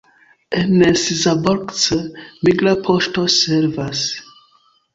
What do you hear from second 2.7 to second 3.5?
poŝto